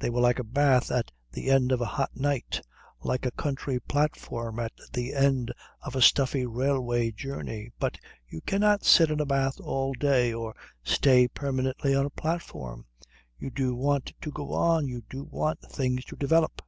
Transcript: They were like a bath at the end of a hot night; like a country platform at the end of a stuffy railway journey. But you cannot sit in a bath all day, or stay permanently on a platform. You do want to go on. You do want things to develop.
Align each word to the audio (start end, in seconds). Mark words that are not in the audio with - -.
They 0.00 0.10
were 0.10 0.20
like 0.20 0.40
a 0.40 0.42
bath 0.42 0.90
at 0.90 1.12
the 1.30 1.48
end 1.48 1.70
of 1.70 1.80
a 1.80 1.84
hot 1.86 2.16
night; 2.16 2.60
like 3.04 3.24
a 3.24 3.30
country 3.30 3.78
platform 3.78 4.58
at 4.58 4.72
the 4.92 5.14
end 5.14 5.52
of 5.82 5.94
a 5.94 6.02
stuffy 6.02 6.44
railway 6.44 7.12
journey. 7.12 7.70
But 7.78 7.96
you 8.26 8.40
cannot 8.40 8.82
sit 8.84 9.12
in 9.12 9.20
a 9.20 9.26
bath 9.26 9.60
all 9.60 9.92
day, 9.92 10.32
or 10.32 10.56
stay 10.82 11.28
permanently 11.28 11.94
on 11.94 12.04
a 12.04 12.10
platform. 12.10 12.86
You 13.38 13.50
do 13.50 13.76
want 13.76 14.12
to 14.20 14.32
go 14.32 14.54
on. 14.54 14.88
You 14.88 15.04
do 15.08 15.22
want 15.22 15.60
things 15.62 16.04
to 16.06 16.16
develop. 16.16 16.62